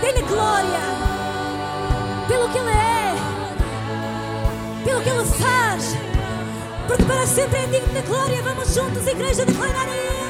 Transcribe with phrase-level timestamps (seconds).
[0.00, 0.80] dele glória
[2.28, 3.14] pelo que ele é,
[4.84, 5.96] pelo que ele faz,
[6.86, 8.42] porque para sempre é digno de glória.
[8.42, 10.27] Vamos juntos, igreja, declarar a ele.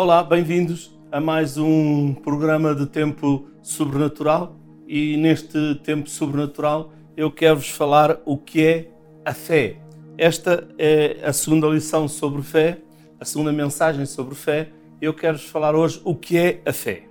[0.00, 4.54] Olá, bem-vindos a mais um programa de tempo sobrenatural
[4.86, 8.90] e neste tempo sobrenatural eu quero-vos falar o que é
[9.24, 9.78] a fé.
[10.16, 12.78] Esta é a segunda lição sobre fé,
[13.18, 14.68] a segunda mensagem sobre fé.
[15.02, 17.02] Eu quero-vos falar hoje o que é a fé.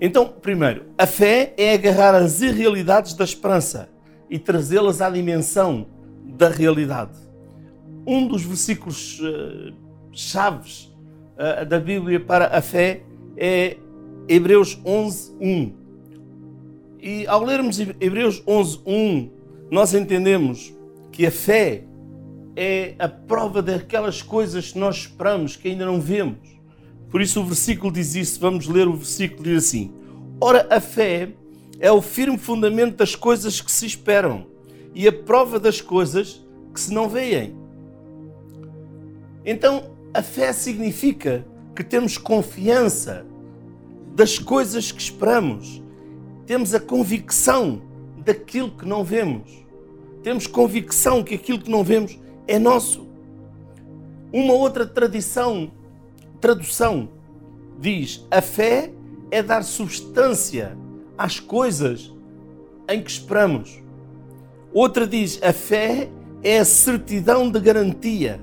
[0.00, 3.88] Então, primeiro, a fé é agarrar as irrealidades da esperança
[4.28, 5.86] e trazê-las à dimensão
[6.24, 7.16] da realidade.
[8.04, 9.72] Um dos versículos uh,
[10.10, 10.89] chaves
[11.40, 13.02] uh, da Bíblia para a fé
[13.36, 13.78] é
[14.28, 15.72] Hebreus 11, 1.
[17.00, 19.30] E ao lermos Hebreus 11, 1,
[19.70, 20.74] nós entendemos
[21.10, 21.84] que a fé
[22.54, 26.60] é a prova daquelas coisas que nós esperamos, que ainda não vemos.
[27.08, 29.92] Por isso o versículo diz isso, vamos ler o versículo diz assim:
[30.40, 31.30] Ora, a fé
[31.80, 34.46] é o firme fundamento das coisas que se esperam
[34.94, 37.56] e a prova das coisas que se não veem.
[39.44, 43.24] Então, a fé significa que temos confiança
[44.14, 45.82] das coisas que esperamos,
[46.46, 47.82] temos a convicção
[48.18, 49.64] daquilo que não vemos,
[50.22, 53.08] temos convicção que aquilo que não vemos é nosso.
[54.32, 55.70] Uma outra tradição,
[56.40, 57.08] tradução
[57.78, 58.92] diz: a fé
[59.30, 60.76] é dar substância
[61.16, 62.12] às coisas
[62.88, 63.80] em que esperamos.
[64.72, 66.10] Outra diz: a fé
[66.42, 68.40] é a certidão de garantia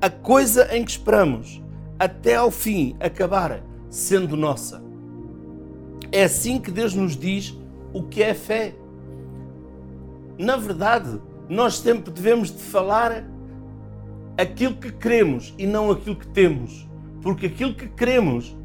[0.00, 1.62] a coisa em que esperamos
[1.98, 4.82] até ao fim acabar sendo nossa.
[6.12, 7.56] É assim que Deus nos diz
[7.92, 8.74] o que é fé.
[10.38, 13.24] Na verdade, nós sempre devemos de falar
[14.36, 16.88] aquilo que queremos e não aquilo que temos,
[17.20, 18.56] porque aquilo que queremos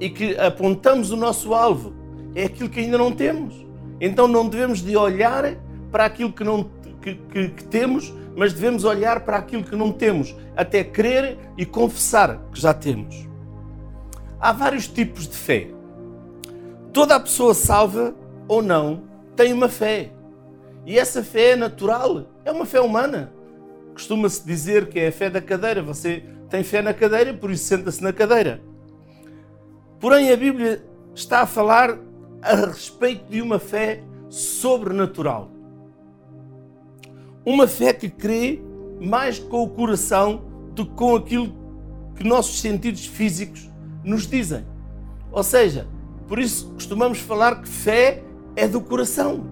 [0.00, 1.92] e que apontamos o nosso alvo
[2.34, 3.54] é aquilo que ainda não temos.
[4.00, 5.56] Então não devemos de olhar
[5.92, 6.70] para aquilo que, não,
[7.02, 11.66] que, que, que temos, mas devemos olhar para aquilo que não temos, até crer e
[11.66, 13.28] confessar que já temos.
[14.40, 15.68] Há vários tipos de fé.
[16.92, 18.14] Toda a pessoa salva
[18.48, 19.02] ou não
[19.36, 20.10] tem uma fé.
[20.86, 23.32] E essa fé é natural, é uma fé humana.
[23.92, 25.82] Costuma-se dizer que é a fé da cadeira.
[25.82, 28.62] Você tem fé na cadeira, por isso senta-se na cadeira.
[29.98, 30.82] Porém, a Bíblia
[31.14, 31.98] está a falar
[32.42, 35.50] a respeito de uma fé sobrenatural.
[37.44, 38.60] Uma fé que crê
[39.00, 40.44] mais com o coração
[40.74, 41.54] do que com aquilo
[42.14, 43.70] que nossos sentidos físicos
[44.04, 44.64] nos dizem.
[45.32, 45.86] Ou seja,
[46.28, 48.22] por isso costumamos falar que fé
[48.54, 49.46] é do coração.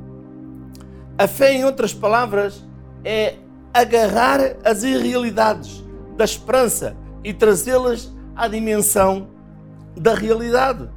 [1.17, 2.65] A fé, em outras palavras,
[3.05, 3.37] é
[3.73, 5.85] agarrar as irrealidades
[6.17, 9.29] da esperança e trazê-las à dimensão
[9.97, 10.89] da realidade.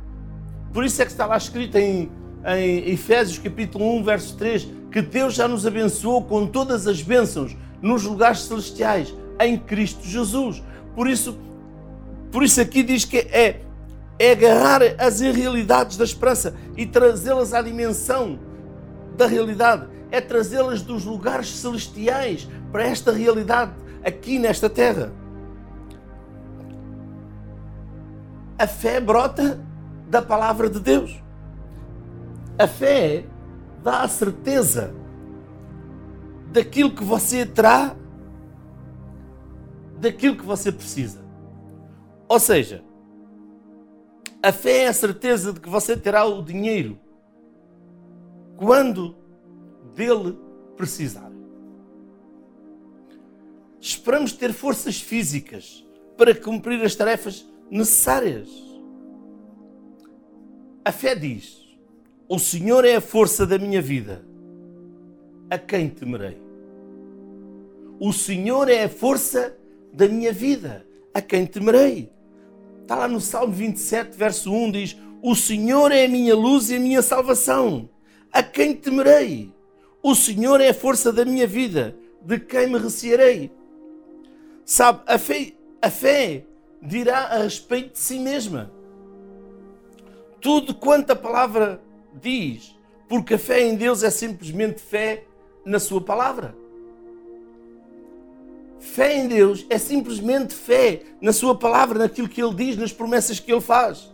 [0.72, 2.12] Por isso é que está lá escrito em,
[2.46, 7.56] em Efésios capítulo 1, verso 3, que Deus já nos abençoou com todas as bênçãos
[7.82, 10.62] nos lugares celestiais em Cristo Jesus.
[10.94, 11.38] Por isso,
[12.32, 13.62] por isso aqui diz que é,
[14.20, 18.38] é agarrar as irrealidades da esperança e trazê-las à dimensão
[19.18, 23.72] da realidade, é trazê-las dos lugares celestiais para esta realidade
[24.04, 25.14] aqui nesta terra.
[28.60, 29.60] A fé brota
[30.08, 31.20] da palavra de Deus.
[32.60, 33.26] A fé
[33.84, 34.94] dá a certeza
[36.52, 37.96] daquilo que você terá,
[40.00, 41.22] daquilo que você precisa.
[42.28, 42.84] Ou seja,
[44.44, 47.00] a fé é a certeza de que você terá o dinheiro
[48.58, 49.16] quando
[49.96, 50.38] dele
[50.76, 51.32] precisar.
[53.80, 55.86] Esperamos ter forças físicas
[56.16, 58.50] para cumprir as tarefas necessárias.
[60.86, 61.61] A fé diz:
[62.32, 64.24] o Senhor é a força da minha vida.
[65.50, 66.42] A quem temerei?
[68.00, 69.54] O Senhor é a força
[69.92, 70.88] da minha vida.
[71.14, 72.10] A quem temerei?
[72.84, 76.78] Está lá no Salmo 27, verso 1, diz: O Senhor é a minha luz e
[76.78, 77.90] a minha salvação.
[78.32, 79.54] A quem temerei?
[80.02, 81.98] O Senhor é a força da minha vida.
[82.22, 83.52] De quem me recearei?
[84.64, 86.46] Sabe, a fé, a fé
[86.82, 88.72] dirá a respeito de si mesma.
[90.40, 92.76] Tudo quanto a palavra diz,
[93.08, 95.26] porque a fé em Deus é simplesmente fé
[95.66, 96.56] na Sua palavra.
[98.80, 103.40] Fé em Deus é simplesmente fé na Sua palavra, naquilo que Ele diz, nas promessas
[103.40, 104.12] que Ele faz.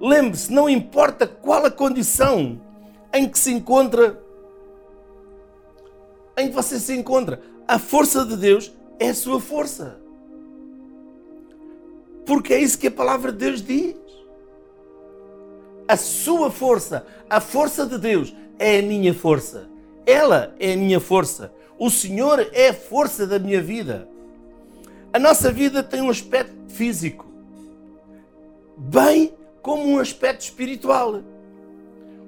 [0.00, 2.60] Lembre-se, não importa qual a condição
[3.12, 4.20] em que se encontra,
[6.36, 9.98] em que você se encontra, a força de Deus é a sua força.
[12.26, 14.03] Porque é isso que a palavra de Deus diz
[15.86, 19.68] a sua força, a força de Deus é a minha força.
[20.06, 21.52] Ela é a minha força.
[21.78, 24.08] O Senhor é a força da minha vida.
[25.12, 27.26] A nossa vida tem um aspecto físico,
[28.76, 31.22] bem como um aspecto espiritual.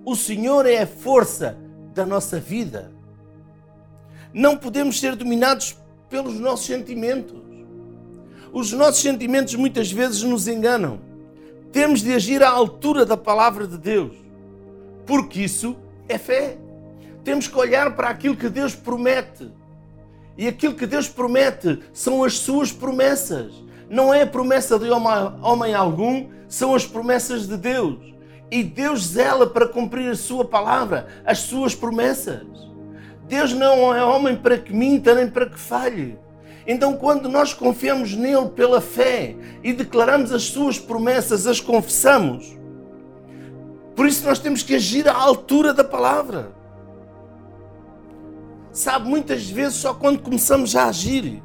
[0.05, 1.59] O Senhor é a força
[1.93, 2.93] da nossa vida.
[4.33, 5.77] Não podemos ser dominados
[6.09, 7.41] pelos nossos sentimentos.
[8.53, 11.01] Os nossos sentimentos muitas vezes nos enganam.
[11.73, 14.13] Temos de agir à altura da palavra de Deus,
[15.05, 15.77] porque isso
[16.09, 16.57] é fé.
[17.25, 19.51] Temos que olhar para aquilo que Deus promete.
[20.39, 23.53] E aquilo que Deus promete são as suas promessas.
[23.89, 27.99] Não é a promessa de homem algum, são as promessas de Deus.
[28.51, 32.47] E Deus zela para cumprir a sua palavra, as suas promessas.
[33.29, 36.17] Deus não é homem para que minta nem para que falhe.
[36.67, 42.57] Então, quando nós confiamos nele pela fé e declaramos as suas promessas, as confessamos,
[43.95, 46.53] por isso nós temos que agir à altura da palavra.
[48.73, 51.43] Sabe, muitas vezes só quando começamos a agir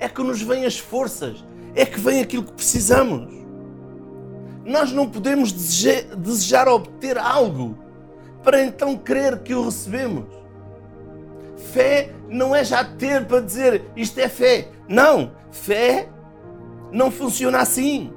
[0.00, 3.32] é que nos vêm as forças, é que vem aquilo que precisamos.
[4.64, 7.78] Nós não podemos desejar, desejar obter algo
[8.42, 10.37] para então crer que o recebemos.
[11.72, 14.68] Fé não é já ter para dizer isto é fé.
[14.88, 16.08] Não, fé
[16.92, 18.12] não funciona assim.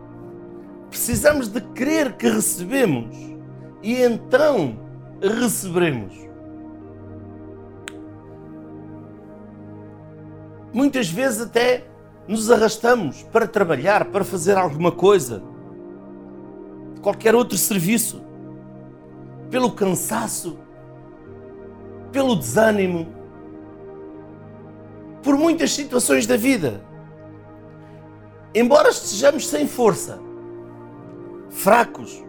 [0.89, 3.15] Precisamos de crer que recebemos
[3.81, 4.77] e então
[5.21, 6.13] receberemos.
[10.73, 11.85] Muitas vezes até
[12.27, 15.43] nos arrastamos para trabalhar, para fazer alguma coisa,
[17.01, 18.21] qualquer outro serviço,
[19.49, 20.57] pelo cansaço,
[22.11, 23.20] pelo desânimo,
[25.23, 26.81] por muitas situações da vida.
[28.53, 30.19] Embora estejamos sem força,
[31.49, 32.23] fracos,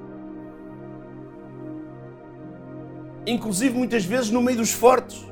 [3.27, 5.27] inclusive muitas vezes no meio dos fortes,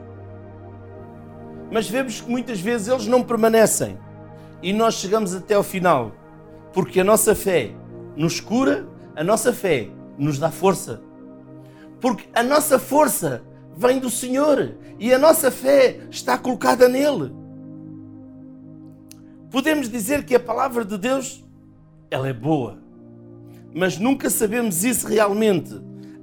[1.70, 3.98] mas vemos que muitas vezes eles não permanecem
[4.62, 6.12] e nós chegamos até ao final,
[6.72, 7.70] porque a nossa fé
[8.16, 9.88] nos cura, a nossa fé
[10.18, 11.00] nos dá força.
[12.00, 13.44] Porque a nossa força
[13.76, 17.39] vem do Senhor e a nossa fé está colocada nele
[19.50, 21.44] podemos dizer que a palavra de Deus
[22.10, 22.78] ela é boa,
[23.74, 25.74] mas nunca sabemos isso realmente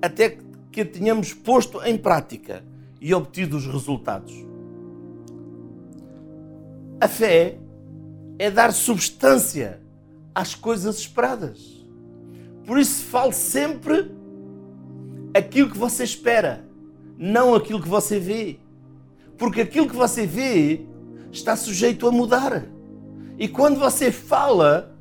[0.01, 0.38] até
[0.72, 2.63] que a tenhamos posto em prática
[3.01, 4.34] e obtido os resultados.
[7.00, 7.57] A fé
[8.39, 9.79] é dar substância
[10.34, 11.86] às coisas esperadas.
[12.65, 14.12] Por isso fale sempre
[15.34, 16.65] aquilo que você espera,
[17.17, 18.60] não aquilo que você vê.
[19.38, 20.86] Porque aquilo que você vê
[21.31, 22.65] está sujeito a mudar.
[23.38, 24.96] E quando você fala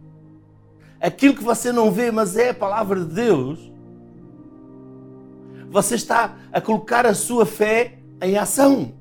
[1.00, 3.72] aquilo que você não vê, mas é a palavra de Deus,
[5.70, 8.94] você está a colocar a sua fé em ação.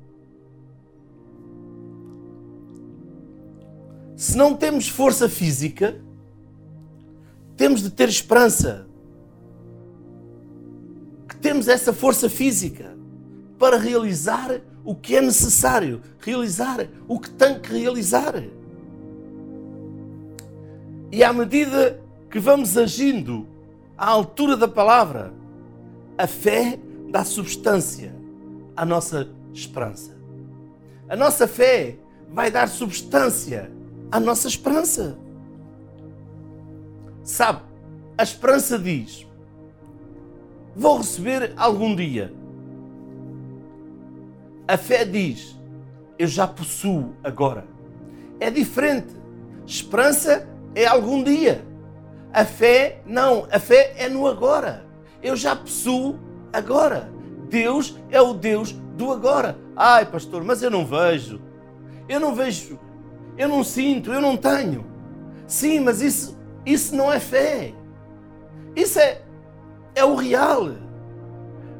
[4.16, 6.00] Se não temos força física,
[7.56, 8.86] temos de ter esperança.
[11.28, 12.96] Que temos essa força física
[13.58, 18.34] para realizar o que é necessário, realizar o que tem que realizar.
[21.16, 21.98] E à medida
[22.30, 23.48] que vamos agindo
[23.96, 25.32] à altura da palavra,
[26.18, 28.14] a fé dá substância
[28.76, 30.14] à nossa esperança.
[31.08, 31.96] A nossa fé
[32.30, 33.72] vai dar substância
[34.12, 35.18] à nossa esperança.
[37.24, 37.62] Sabe,
[38.18, 39.26] a esperança diz:
[40.76, 42.30] vou receber algum dia.
[44.68, 45.58] A fé diz:
[46.18, 47.66] eu já possuo agora.
[48.38, 49.16] É diferente.
[49.66, 51.64] Esperança é algum dia.
[52.30, 54.84] A fé, não, a fé é no agora.
[55.22, 56.20] Eu já possuo
[56.52, 57.10] agora.
[57.48, 59.56] Deus é o Deus do agora.
[59.74, 61.40] Ai, pastor, mas eu não vejo.
[62.06, 62.78] Eu não vejo.
[63.38, 64.84] Eu não sinto, eu não tenho.
[65.46, 67.72] Sim, mas isso, isso não é fé.
[68.74, 69.22] Isso é,
[69.94, 70.72] é o real.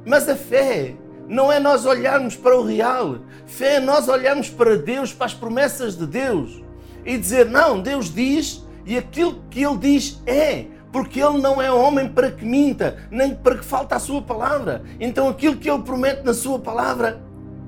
[0.07, 0.95] Mas a fé
[1.29, 3.19] não é nós olharmos para o real.
[3.45, 6.63] Fé é nós olharmos para Deus, para as promessas de Deus
[7.05, 11.71] e dizer: Não, Deus diz e aquilo que ele diz é, porque ele não é
[11.71, 14.83] homem para que minta, nem para que falte a sua palavra.
[15.01, 17.21] Então aquilo que ele promete na sua palavra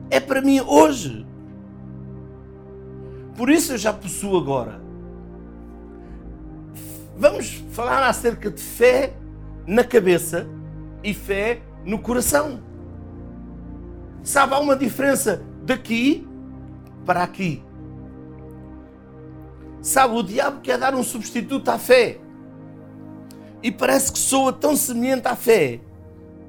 [0.08, 1.26] é para mim hoje.
[3.36, 4.80] Por isso eu já possuo agora.
[7.16, 9.12] Vamos falar acerca de fé
[9.66, 10.46] na cabeça
[11.02, 12.60] e fé no coração.
[14.22, 16.26] Sabe, há uma diferença daqui
[17.04, 17.62] para aqui.
[19.88, 22.20] Sabe, o diabo quer dar um substituto à fé.
[23.62, 25.80] E parece que soa tão semelhante à fé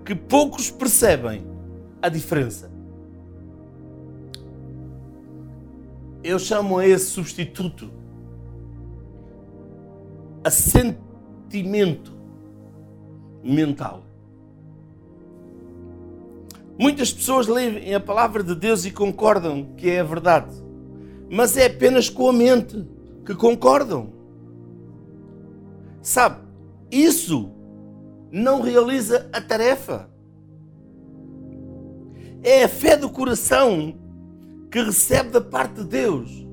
[0.03, 1.47] que poucos percebem
[2.01, 2.69] a diferença.
[6.21, 7.89] Eu chamo a esse substituto
[10.43, 12.11] assentimento
[13.41, 14.03] mental.
[16.77, 20.53] Muitas pessoas leem a palavra de Deus e concordam que é a verdade,
[21.31, 22.98] mas é apenas com a mente
[23.29, 24.11] que concordam.
[26.01, 26.41] Sabe,
[26.89, 27.51] isso
[28.31, 30.09] não realiza a tarefa.
[32.41, 33.95] É a fé do coração
[34.71, 36.47] que recebe da parte de Deus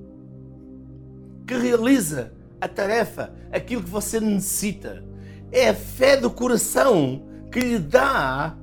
[1.46, 5.02] que realiza a tarefa, aquilo que você necessita.
[5.50, 8.54] É a fé do coração que lhe dá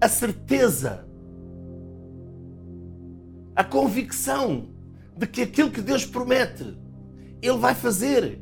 [0.00, 1.06] a certeza,
[3.54, 4.70] a convicção
[5.14, 6.80] de que aquilo que Deus promete,
[7.42, 8.40] Ele vai fazer.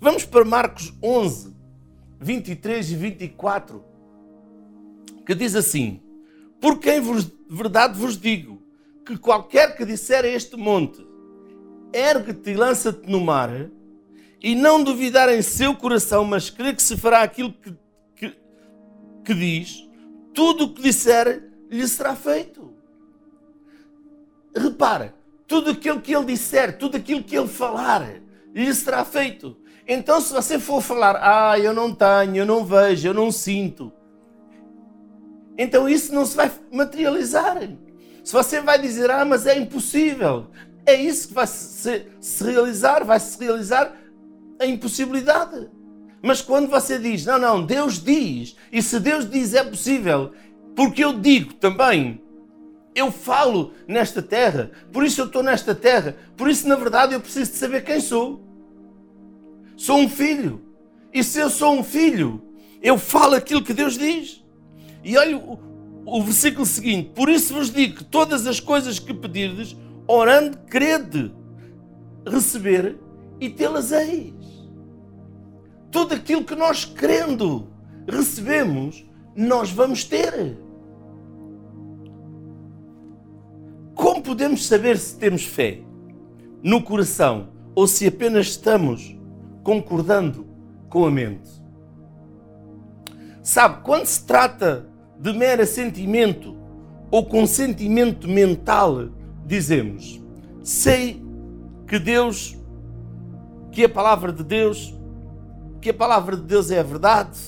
[0.00, 1.54] Vamos para Marcos 11,
[2.20, 3.84] 23 e 24,
[5.24, 6.02] que diz assim:
[6.60, 8.60] Por quem vos, verdade vos digo,
[9.04, 11.06] que qualquer que disser a este monte,
[11.92, 13.50] ergue-te e lança-te no mar,
[14.42, 17.74] e não duvidar em seu coração, mas crer que se fará aquilo que,
[18.14, 18.36] que,
[19.24, 19.88] que diz,
[20.34, 22.74] tudo o que disser lhe será feito.
[24.54, 25.15] Repara,
[25.46, 28.20] tudo aquilo que ele disser, tudo aquilo que ele falar,
[28.54, 29.56] lhe será feito.
[29.86, 33.92] Então, se você for falar, ah, eu não tenho, eu não vejo, eu não sinto,
[35.58, 37.58] então isso não se vai materializar.
[38.22, 40.48] Se você vai dizer, ah, mas é impossível,
[40.84, 43.92] é isso que vai se, se realizar, vai se realizar
[44.60, 45.68] a impossibilidade.
[46.22, 50.32] Mas quando você diz, não, não, Deus diz, e se Deus diz é possível,
[50.74, 52.20] porque eu digo também,
[52.96, 57.20] eu falo nesta terra, por isso eu estou nesta terra, por isso na verdade eu
[57.20, 58.40] preciso de saber quem sou.
[59.76, 60.62] Sou um filho.
[61.12, 62.42] E se eu sou um filho,
[62.82, 64.42] eu falo aquilo que Deus diz.
[65.04, 65.58] E olha o,
[66.06, 69.76] o versículo seguinte: Por isso vos digo que todas as coisas que pedirdes,
[70.08, 71.30] orando, crede
[72.26, 72.98] receber
[73.38, 74.32] e tê-las eis.
[75.90, 77.68] Tudo aquilo que nós crendo
[78.08, 79.04] recebemos,
[79.36, 80.56] nós vamos ter.
[83.96, 85.80] Como podemos saber se temos fé
[86.62, 89.16] no coração ou se apenas estamos
[89.64, 90.46] concordando
[90.90, 91.50] com a mente?
[93.42, 94.86] Sabe, quando se trata
[95.18, 96.54] de mero sentimento
[97.10, 99.08] ou consentimento mental,
[99.46, 100.22] dizemos:
[100.62, 101.24] sei
[101.88, 102.54] que Deus,
[103.72, 104.94] que a palavra de Deus,
[105.80, 107.38] que a palavra de Deus é a verdade,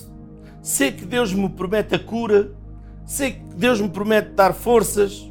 [0.62, 2.52] sei que Deus me promete a cura,
[3.04, 5.30] sei que Deus me promete dar forças,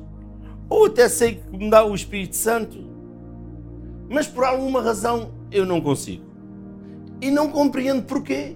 [0.70, 2.78] ou até sei que me dá o Espírito Santo,
[4.10, 6.26] mas por alguma razão eu não consigo.
[7.22, 8.56] E não compreendo porquê.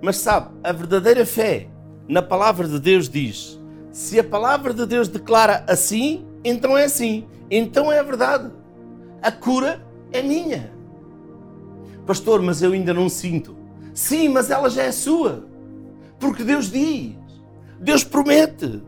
[0.00, 1.68] Mas sabe, a verdadeira fé
[2.08, 7.26] na palavra de Deus diz: se a palavra de Deus declara assim, então é assim.
[7.50, 8.50] Então é verdade.
[9.20, 10.72] A cura é minha.
[12.06, 13.56] Pastor, mas eu ainda não sinto.
[13.94, 15.46] Sim, mas ela já é sua.
[16.18, 17.14] Porque Deus diz.
[17.78, 18.82] Deus promete.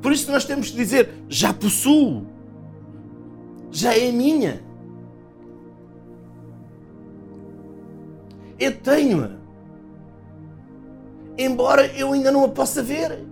[0.00, 2.26] Por isso nós temos que dizer: já possuo.
[3.70, 4.62] Já é minha.
[8.58, 9.36] Eu tenho-a.
[11.38, 13.26] Embora eu ainda não a possa ver.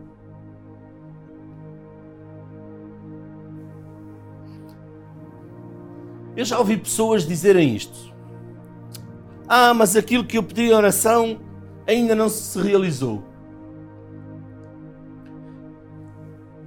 [6.37, 8.12] Eu já ouvi pessoas dizerem isto.
[9.48, 11.40] Ah, mas aquilo que eu pedi em oração
[11.87, 13.22] ainda não se realizou.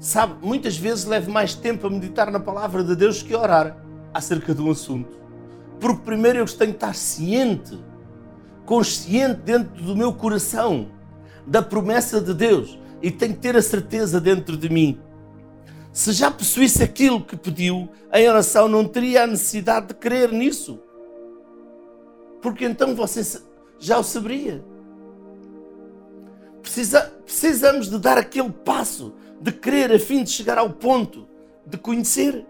[0.07, 3.77] Sabe, muitas vezes levo mais tempo a meditar na palavra de Deus que a orar
[4.13, 5.19] acerca de um assunto.
[5.81, 7.77] Porque primeiro eu tenho que estar ciente,
[8.65, 10.87] consciente dentro do meu coração
[11.45, 14.97] da promessa de Deus e tenho que ter a certeza dentro de mim
[15.91, 20.79] se já possuísse aquilo que pediu, em oração não teria a necessidade de crer nisso.
[22.41, 23.41] Porque então você
[23.77, 24.63] já o saberia.
[26.61, 31.27] Precisa, precisamos de dar aquele passo de crer a fim de chegar ao ponto
[31.65, 32.45] de conhecer.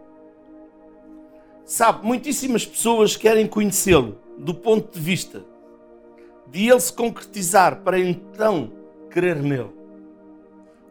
[1.66, 5.44] Sabe, muitíssimas pessoas querem conhecê-lo do ponto de vista
[6.50, 8.72] de ele se concretizar para então
[9.10, 9.72] crer nele.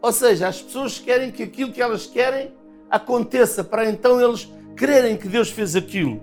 [0.02, 2.52] Ou seja, as pessoas querem que aquilo que elas querem
[2.90, 6.22] aconteça para então eles crerem que Deus fez aquilo.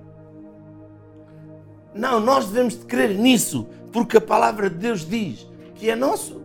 [1.93, 6.41] Não, nós devemos de crer nisso, porque a palavra de Deus diz que é nosso.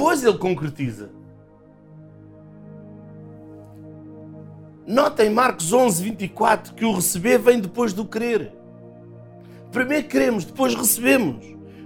[0.00, 1.10] Depois ele concretiza.
[4.86, 8.50] Notem Marcos 11, 24 que o receber vem depois do crer.
[9.70, 11.44] Primeiro queremos, depois recebemos.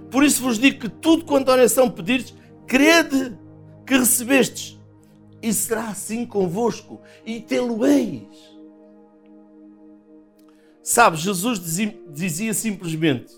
[0.09, 2.33] Por isso vos digo que tudo quanto a oração pedirdes,
[2.65, 3.37] crede
[3.85, 4.79] que recebestes
[5.41, 8.29] e será assim convosco, e tê-lo-eis.
[10.81, 11.59] Sabe, Jesus
[12.09, 13.35] dizia simplesmente: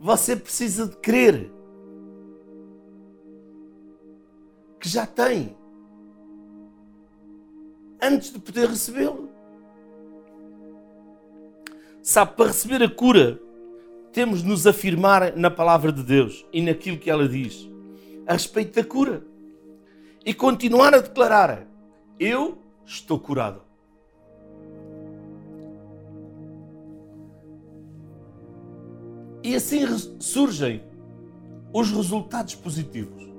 [0.00, 1.55] Você precisa de crer
[4.86, 5.56] que já tem
[8.00, 9.28] antes de poder recebê-lo.
[12.00, 13.40] Sabe, para receber a cura,
[14.12, 17.68] temos de nos afirmar na palavra de Deus e naquilo que ela diz
[18.28, 19.24] a respeito da cura
[20.24, 21.66] e continuar a declarar:
[22.16, 23.62] Eu estou curado.
[29.42, 29.84] E assim
[30.20, 30.80] surgem
[31.72, 33.35] os resultados positivos.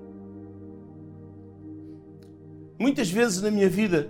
[2.79, 4.09] Muitas vezes na minha vida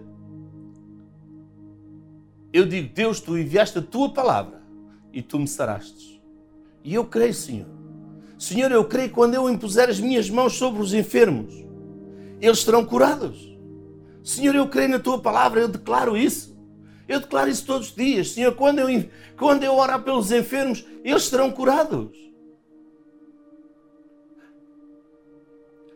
[2.51, 4.62] eu digo: Deus, tu enviaste a tua palavra
[5.13, 6.21] e tu me saraste.
[6.84, 7.67] E eu creio, Senhor.
[8.38, 11.53] Senhor, eu creio que quando eu impuser as minhas mãos sobre os enfermos,
[12.39, 13.58] eles serão curados.
[14.23, 16.56] Senhor, eu creio na tua palavra, eu declaro isso.
[17.08, 18.32] Eu declaro isso todos os dias.
[18.32, 22.27] Senhor, quando eu, quando eu orar pelos enfermos, eles serão curados.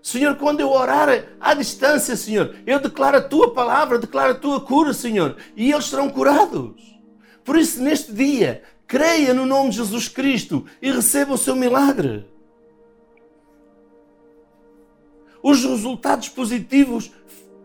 [0.02, 1.10] Senhor, quando eu orar
[1.40, 5.86] à distância, Senhor, eu declaro a tua palavra, declaro a tua cura, Senhor, e eles
[5.86, 7.00] serão curados.
[7.44, 12.26] Por isso, neste dia, creia no nome de Jesus Cristo e receba o seu milagre.
[15.44, 17.12] Os resultados positivos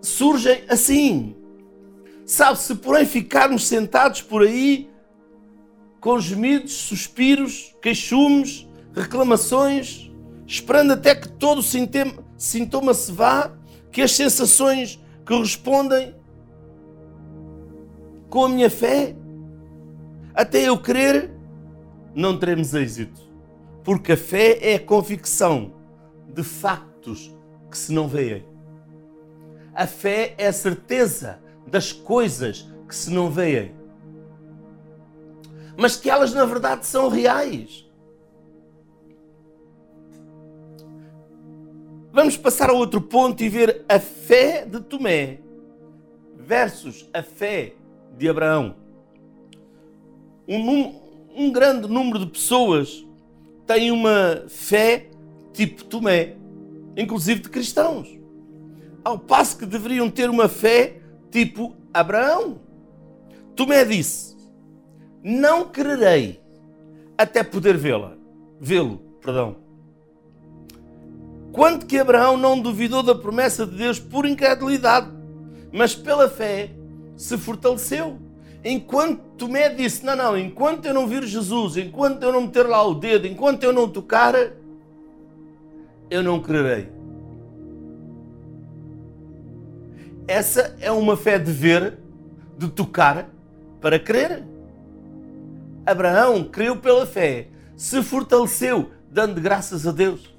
[0.01, 1.35] surgem assim.
[2.25, 4.91] Sabe, se porém ficarmos sentados por aí,
[6.01, 10.11] com gemidos, suspiros, queixumes, reclamações,
[10.47, 13.53] esperando até que todo sintoma, sintoma se vá,
[13.91, 16.15] que as sensações correspondem
[18.29, 19.17] com a minha fé,
[20.35, 21.31] até eu crer,
[22.15, 23.21] não teremos êxito.
[23.83, 25.73] Porque a fé é a convicção
[26.29, 27.35] de factos
[27.71, 28.45] que se não veem.
[29.75, 33.75] A fé é a certeza das coisas que se não veem.
[35.77, 37.86] Mas que elas na verdade são reais.
[42.17, 45.39] Vamos passar a outro ponto e ver a fé de Tomé
[46.35, 47.75] versus a fé
[48.17, 48.75] de Abraão.
[50.49, 50.95] Um,
[51.37, 53.07] um grande número de pessoas
[53.67, 55.11] tem uma fé
[55.53, 56.37] tipo Tomé,
[56.97, 58.09] inclusive de cristãos,
[59.05, 60.95] ao passo que deveriam ter uma fé
[61.31, 62.59] tipo Abraão.
[63.55, 64.35] Tomé disse:
[65.23, 66.41] Não crerei
[67.19, 68.17] até poder vê-la,
[68.59, 69.66] vê-lo, perdão.
[71.57, 75.09] Quanto que Abraão não duvidou da promessa de Deus por incredulidade,
[75.73, 76.69] mas pela fé
[77.17, 78.19] se fortaleceu.
[78.63, 82.87] Enquanto Tomé disse: Não, não, enquanto eu não vir Jesus, enquanto eu não meter lá
[82.87, 84.35] o dedo, enquanto eu não tocar,
[86.11, 86.91] eu não crerei.
[90.29, 91.97] Essa é uma fé de ver,
[92.59, 93.31] de tocar,
[93.81, 94.45] para crer.
[95.87, 100.36] Abraão creu pela fé, se fortaleceu, dando graças a Deus.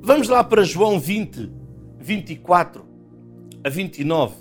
[0.00, 1.50] Vamos lá para João 20,
[1.98, 2.84] 24
[3.64, 4.36] a 29.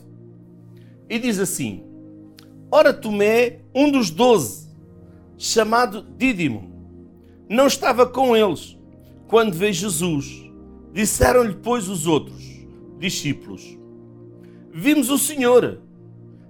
[1.10, 1.84] E diz assim:
[2.72, 4.70] Ora, Tomé, um dos doze,
[5.38, 6.72] chamado Dídimo,
[7.50, 8.78] não estava com eles
[9.28, 10.48] quando veio Jesus.
[10.94, 12.44] Disseram-lhe, pois, os outros
[13.00, 13.78] discípulos:
[14.72, 15.82] Vimos o Senhor.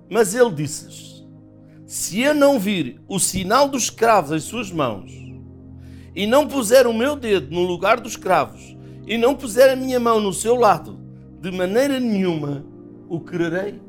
[0.10, 1.26] Mas ele disse
[1.86, 5.12] Se eu não vir o sinal dos cravos em suas mãos,
[6.15, 8.77] e não puser o meu dedo no lugar dos cravos,
[9.08, 11.00] e não puser a minha mão no seu lado,
[11.39, 12.65] de maneira nenhuma
[13.08, 13.82] o quererei.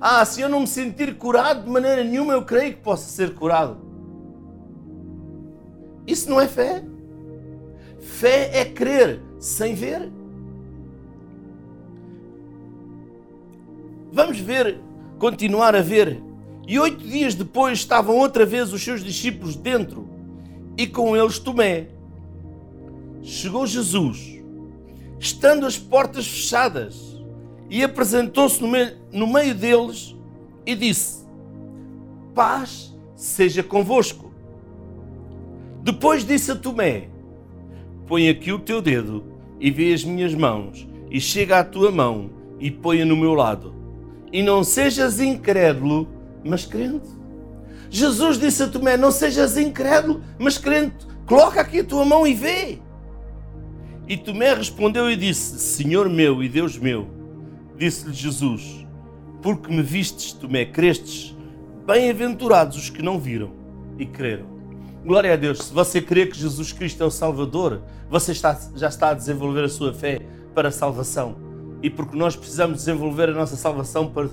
[0.00, 3.34] Ah, se eu não me sentir curado de maneira nenhuma, eu creio que possa ser
[3.34, 3.78] curado.
[6.04, 6.82] Isso não é fé.
[8.00, 10.10] Fé é crer sem ver.
[14.10, 14.80] Vamos ver,
[15.20, 16.20] continuar a ver.
[16.66, 20.08] E oito dias depois estavam outra vez os seus discípulos dentro,
[20.76, 21.88] e com eles Tomé,
[23.22, 24.42] chegou Jesus,
[25.18, 27.12] estando as portas fechadas,
[27.70, 30.14] e apresentou-se no meio, no meio deles
[30.66, 31.24] e disse:
[32.34, 34.30] Paz seja convosco.
[35.82, 37.08] Depois disse a Tomé:
[38.06, 39.24] Põe aqui o teu dedo
[39.58, 42.30] e vê as minhas mãos, e chega à tua mão
[42.60, 43.74] e põe-a no meu lado.
[44.30, 46.08] E não sejas incrédulo,
[46.44, 47.08] mas crente.
[47.88, 51.06] Jesus disse a Tomé: Não sejas incrédulo, mas crente.
[51.26, 52.78] Coloca aqui a tua mão e vê.
[54.08, 57.08] E Tomé respondeu e disse: Senhor meu e Deus meu.
[57.76, 58.86] Disse-lhe Jesus:
[59.40, 61.36] Porque me vistes, Tomé, crestes,
[61.86, 63.52] bem-aventurados os que não viram
[63.98, 64.46] e creram.
[65.04, 65.58] Glória a Deus.
[65.64, 69.64] Se você crê que Jesus Cristo é o Salvador, você está, já está a desenvolver
[69.64, 70.20] a sua fé
[70.54, 71.36] para a salvação.
[71.82, 74.28] E porque nós precisamos desenvolver a nossa salvação para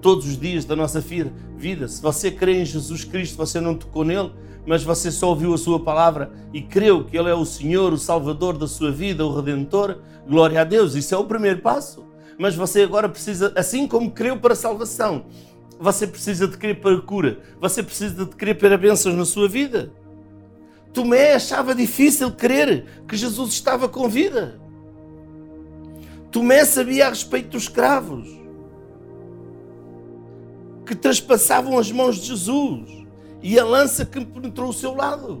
[0.00, 1.88] todos os dias da nossa vida.
[1.88, 4.32] Se você crê em Jesus Cristo, você não tocou nele,
[4.66, 7.98] mas você só ouviu a sua palavra e creu que ele é o Senhor, o
[7.98, 10.94] Salvador da sua vida, o Redentor, glória a Deus.
[10.94, 12.06] Isso é o primeiro passo.
[12.38, 15.26] Mas você agora precisa, assim como creu para a salvação,
[15.78, 17.40] você precisa de crer para a cura.
[17.60, 19.92] Você precisa de crer para bênçãos na sua vida.
[20.92, 24.60] Tomé achava difícil crer que Jesus estava com vida.
[26.30, 28.39] Tomé sabia a respeito dos escravos
[30.90, 33.06] que traspassavam as mãos de Jesus
[33.40, 35.40] e a lança que penetrou o seu lado.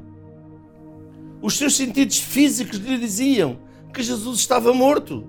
[1.42, 3.58] Os seus sentidos físicos lhe diziam
[3.92, 5.24] que Jesus estava morto.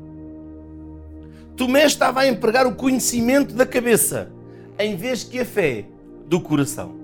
[1.57, 4.31] Tomé estava a empregar o conhecimento da cabeça
[4.77, 5.87] em vez que a fé
[6.27, 6.95] do coração.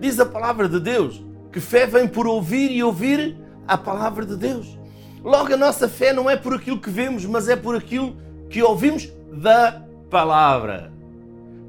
[0.00, 3.36] Diz a palavra de Deus que fé vem por ouvir e ouvir
[3.68, 4.78] a palavra de Deus.
[5.22, 8.16] Logo, a nossa fé não é por aquilo que vemos, mas é por aquilo
[8.48, 10.91] que ouvimos da palavra.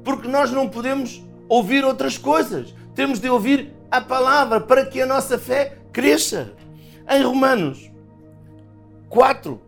[0.04, 2.74] Porque nós não podemos ouvir outras coisas.
[2.94, 6.52] Temos de ouvir a palavra para que a nossa fé cresça.
[7.08, 7.90] Em Romanos
[9.08, 9.60] 4,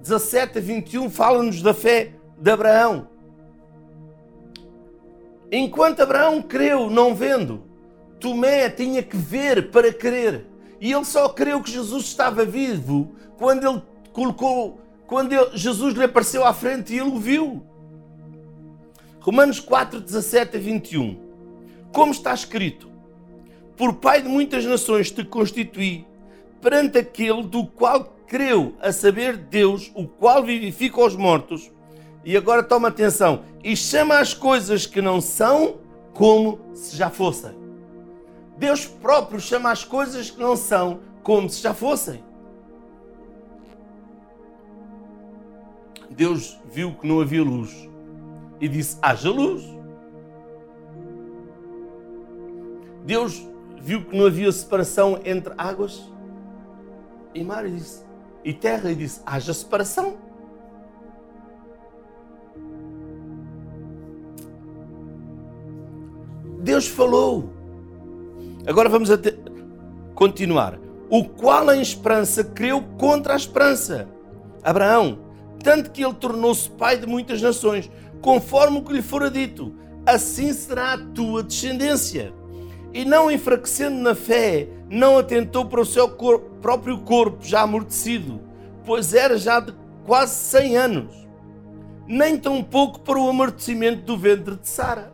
[0.00, 3.08] 17 a 21, fala-nos da fé de Abraão.
[5.50, 7.62] Enquanto Abraão creu, não vendo,
[8.18, 10.46] Tomé tinha que ver para crer.
[10.80, 13.82] E ele só creu que Jesus estava vivo quando ele
[14.12, 17.64] colocou, quando ele, Jesus lhe apareceu à frente e ele o viu.
[19.24, 21.18] Romanos 4, 17 a 21.
[21.94, 22.90] Como está escrito:
[23.74, 26.06] Por Pai de muitas nações te constituí,
[26.60, 31.72] perante aquele do qual creu, a saber Deus, o qual vivifica os mortos
[32.22, 33.44] e agora toma atenção.
[33.62, 35.78] E chama as coisas que não são
[36.12, 37.54] como se já fossem.
[38.58, 42.22] Deus próprio chama as coisas que não são como se já fossem.
[46.10, 47.93] Deus viu que não havia luz
[48.64, 49.62] e disse: haja luz.
[53.04, 53.46] Deus
[53.78, 56.10] viu que não havia separação entre águas
[57.34, 58.02] e mar e, disse,
[58.42, 60.16] e terra e disse: haja separação.
[66.60, 67.50] Deus falou.
[68.66, 69.10] Agora vamos
[70.14, 70.78] continuar.
[71.10, 74.08] O qual em esperança creu contra a esperança.
[74.62, 75.18] Abraão,
[75.62, 77.90] tanto que ele tornou-se pai de muitas nações,
[78.24, 79.74] conforme o que lhe fora dito,
[80.06, 82.32] assim será a tua descendência.
[82.90, 88.40] E não enfraquecendo na fé, não atentou para o seu cor próprio corpo já amortecido,
[88.82, 89.74] pois era já de
[90.06, 91.14] quase cem anos,
[92.06, 95.12] nem tão pouco para o amortecimento do ventre de Sara.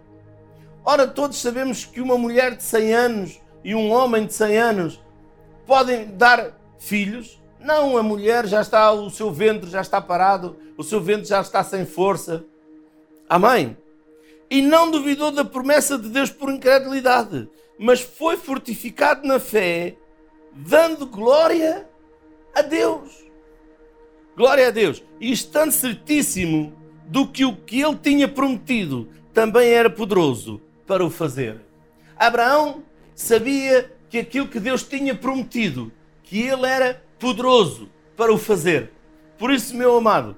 [0.84, 5.04] Ora, todos sabemos que uma mulher de 100 anos e um homem de 100 anos
[5.66, 7.42] podem dar filhos.
[7.58, 11.40] Não, a mulher já está, o seu ventre já está parado, o seu ventre já
[11.40, 12.44] está sem força.
[13.30, 13.76] Amém?
[14.50, 19.94] E não duvidou da promessa de Deus por incredulidade, mas foi fortificado na fé,
[20.52, 21.88] dando glória
[22.52, 23.24] a Deus.
[24.36, 25.00] Glória a Deus.
[25.20, 31.10] E estando certíssimo do que o que ele tinha prometido também era poderoso para o
[31.10, 31.60] fazer.
[32.16, 32.82] Abraão
[33.14, 35.92] sabia que aquilo que Deus tinha prometido,
[36.24, 38.90] que ele era poderoso para o fazer.
[39.38, 40.36] Por isso, meu amado,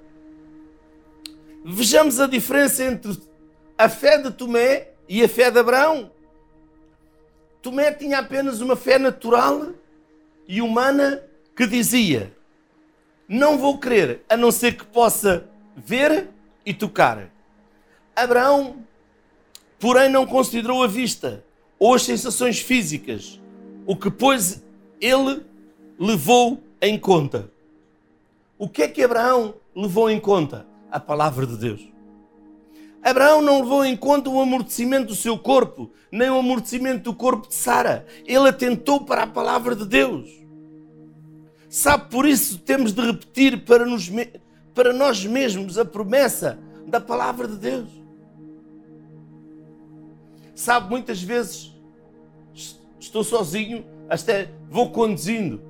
[1.64, 3.18] vejamos a diferença entre
[3.76, 6.10] a fé de Tomé e a fé de Abraão.
[7.60, 9.70] Tomé tinha apenas uma fé natural
[10.46, 11.22] e humana
[11.54, 12.32] que dizia:
[13.28, 16.28] Não vou crer a não ser que possa ver
[16.64, 17.30] e tocar.
[18.14, 18.84] Abraão
[19.82, 21.44] porém não considerou a vista
[21.76, 23.40] ou as sensações físicas,
[23.84, 24.62] o que, pois,
[25.00, 25.44] ele
[25.98, 27.50] levou em conta.
[28.56, 30.64] O que é que Abraão levou em conta?
[30.92, 31.90] A palavra de Deus.
[33.02, 37.48] Abraão não levou em conta o amortecimento do seu corpo, nem o amortecimento do corpo
[37.48, 38.06] de Sara.
[38.26, 40.30] Ele atentou para a palavra de Deus.
[41.68, 44.12] Sabe, por isso temos de repetir para, nos,
[44.74, 47.88] para nós mesmos a promessa da palavra de Deus.
[50.54, 51.72] Sabe, muitas vezes
[53.00, 55.60] estou sozinho, até vou conduzindo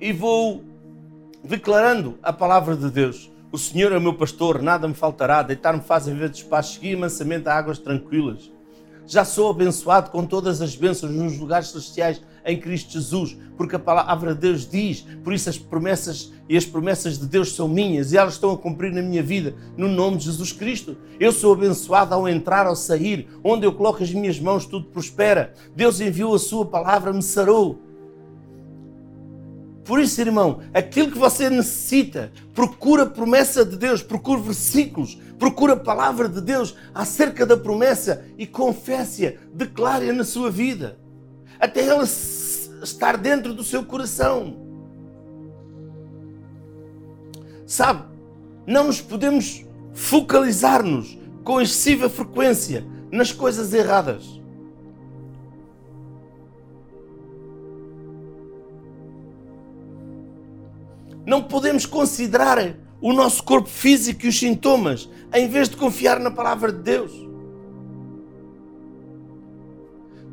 [0.00, 0.64] e vou
[1.44, 3.29] declarando a palavra de Deus.
[3.52, 6.74] O Senhor é o meu pastor, nada me faltará, deitar-me faz em vez de espaço,
[6.74, 8.48] seguir mansamente a águas tranquilas.
[9.08, 13.78] Já sou abençoado com todas as bênçãos nos lugares celestiais em Cristo Jesus, porque a
[13.80, 18.12] palavra de Deus diz, por isso as promessas e as promessas de Deus são minhas
[18.12, 20.96] e elas estão a cumprir na minha vida, no nome de Jesus Cristo.
[21.18, 25.54] Eu sou abençoado ao entrar, ao sair, onde eu coloco as minhas mãos, tudo prospera.
[25.74, 27.89] Deus enviou a sua palavra, me sarou.
[29.84, 35.72] Por isso, irmão, aquilo que você necessita, procura a promessa de Deus, procura versículos, procura
[35.72, 40.98] a palavra de Deus acerca da promessa e confesse-a, declare-a na sua vida,
[41.58, 44.56] até ela estar dentro do seu coração.
[47.66, 48.04] Sabe,
[48.66, 49.64] não nos podemos
[49.94, 54.39] focalizar-nos com excessiva frequência nas coisas erradas.
[61.30, 66.28] Não podemos considerar o nosso corpo físico e os sintomas, em vez de confiar na
[66.28, 67.12] palavra de Deus.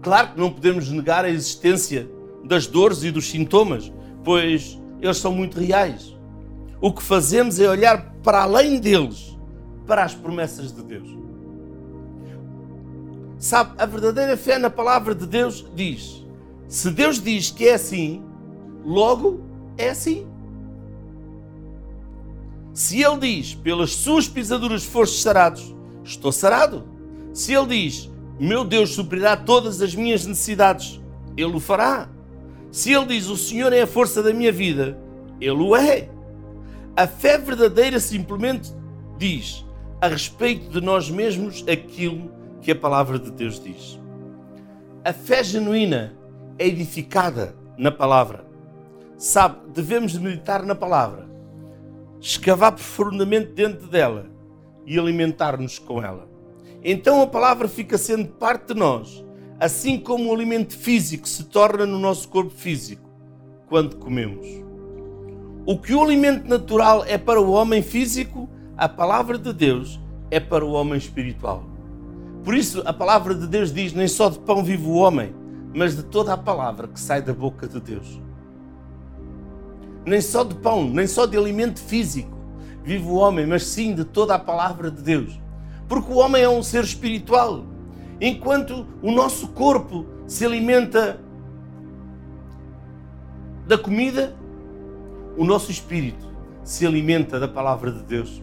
[0.02, 2.10] Claro que não podemos negar a existência
[2.44, 6.18] das dores e dos sintomas, pois eles são muito reais.
[6.82, 9.38] O que fazemos é olhar para além deles,
[9.86, 11.16] para as promessas de Deus.
[13.38, 16.26] Sabe, a verdadeira fé na palavra de Deus diz:
[16.68, 18.24] se Deus diz que é assim,
[18.84, 19.42] logo
[19.78, 20.26] é assim.
[22.78, 26.88] Se ele diz, pelas suas pisaduras foste sarados, estou sarado.
[27.34, 28.08] Se ele diz,
[28.40, 31.02] meu Deus suprirá todas as minhas necessidades,
[31.36, 32.08] ele o fará.
[32.72, 34.96] Se ele diz, o Senhor é a força da minha vida,
[35.42, 36.08] ele o é.
[36.96, 38.72] A fé verdadeira simplesmente
[39.18, 39.66] diz
[40.00, 44.00] a respeito de nós mesmos aquilo que a palavra de Deus diz.
[45.04, 46.16] A fé genuína
[46.60, 48.46] é edificada na palavra.
[49.18, 51.28] Sabe, devemos meditar na palavra
[52.20, 54.30] escavar profundamente dentro dela
[54.86, 56.28] e alimentar-nos com ela.
[56.84, 59.26] Então a palavra fica sendo parte de nós,
[59.60, 63.10] assim como o alimento físico se torna no nosso corpo físico
[63.68, 64.48] quando comemos.
[65.66, 70.00] O que o alimento natural é para o homem físico, a palavra de Deus
[70.32, 71.64] é para o homem espiritual.
[72.44, 75.36] Por isso, a palavra de Deus diz: nem só de pão vive o homem,
[75.74, 78.27] mas de toda a palavra que sai da boca de Deus
[80.08, 82.38] nem só de pão, nem só de alimento físico
[82.88, 85.38] vive o homem, mas sim de toda a palavra de Deus.
[85.90, 87.66] Porque o homem é um ser espiritual.
[88.22, 91.20] Enquanto o nosso corpo se alimenta
[93.68, 94.34] da comida,
[95.36, 96.26] o nosso espírito
[96.64, 98.42] se alimenta da palavra de Deus.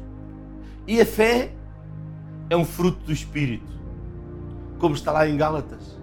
[0.86, 1.50] E a fé
[2.50, 3.72] é um fruto do espírito,
[4.78, 5.98] como está lá em Gálatas.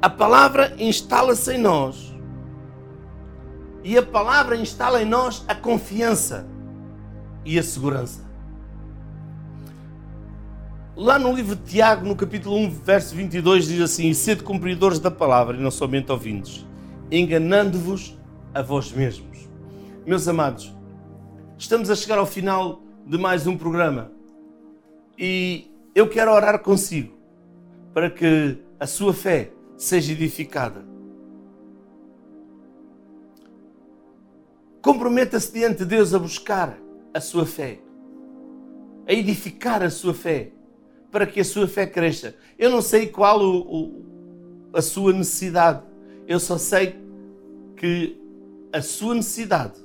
[0.00, 2.07] A palavra instala-se em nós
[3.82, 6.46] e a palavra instala em nós a confiança
[7.44, 8.26] e a segurança.
[10.96, 15.10] Lá no livro de Tiago, no capítulo 1, verso 22, diz assim: Sede cumpridores da
[15.10, 16.66] palavra e não somente ouvintes,
[17.10, 18.18] enganando-vos
[18.52, 19.48] a vós mesmos.
[20.04, 20.74] Meus amados,
[21.56, 24.10] estamos a chegar ao final de mais um programa
[25.16, 27.16] e eu quero orar consigo
[27.94, 30.87] para que a sua fé seja edificada
[34.82, 36.78] Comprometa-se diante de Deus a buscar
[37.12, 37.80] a sua fé,
[39.06, 40.52] a edificar a sua fé,
[41.10, 42.34] para que a sua fé cresça.
[42.58, 45.82] Eu não sei qual o, o, a sua necessidade,
[46.26, 46.96] eu só sei
[47.76, 48.20] que
[48.72, 49.80] a sua necessidade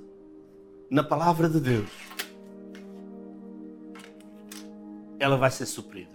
[0.89, 1.89] na palavra de Deus
[5.19, 6.12] ela vai ser suprida.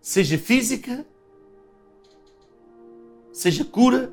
[0.00, 1.06] Seja física,
[3.32, 4.12] seja cura,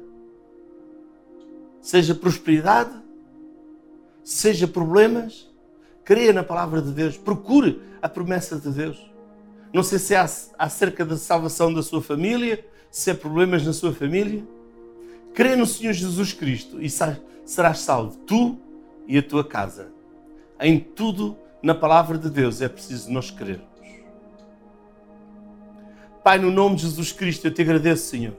[1.81, 2.95] seja prosperidade,
[4.25, 5.47] seja problemas,
[6.03, 9.09] creia na palavra de Deus, procure a promessa de Deus.
[9.71, 10.25] Não sei se é
[10.57, 14.43] acerca da salvação da sua família, se é problemas na sua família.
[15.33, 18.57] Crê no Senhor Jesus Cristo e serás salvo, tu
[19.07, 19.89] e a tua casa.
[20.59, 23.67] Em tudo, na palavra de Deus, é preciso nós crermos.
[26.23, 28.33] Pai, no nome de Jesus Cristo, eu te agradeço, Senhor,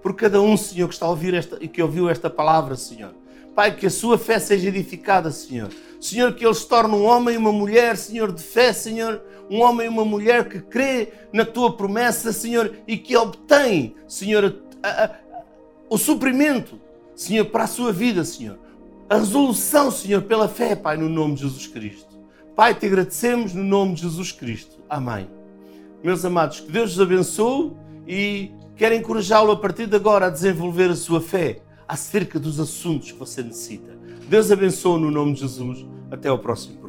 [0.00, 3.12] por cada um, Senhor, que está a ouvir esta e que ouviu esta palavra, Senhor.
[3.58, 5.70] Pai, que a sua fé seja edificada, Senhor.
[6.00, 9.20] Senhor, que ele se torne um homem e uma mulher, Senhor, de fé, Senhor.
[9.50, 14.62] Um homem e uma mulher que crê na tua promessa, Senhor, e que obtém, Senhor,
[14.80, 15.10] a, a,
[15.90, 16.78] o suprimento,
[17.16, 18.60] Senhor, para a sua vida, Senhor.
[19.10, 22.16] A resolução, Senhor, pela fé, Pai, no nome de Jesus Cristo.
[22.54, 24.76] Pai, te agradecemos no nome de Jesus Cristo.
[24.88, 25.28] Amém.
[26.00, 27.72] Meus amados, que Deus os abençoe
[28.06, 33.10] e quero encorajá-lo a partir de agora a desenvolver a sua fé acerca dos assuntos
[33.10, 33.96] que você necessita.
[34.28, 35.86] Deus abençoe no nome de Jesus.
[36.10, 36.87] Até ao próximo programa.